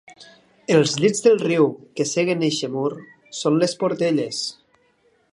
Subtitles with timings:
[0.75, 1.67] Els llits del riu
[1.99, 2.87] que seguen eixe mur
[3.41, 4.41] són les portelles.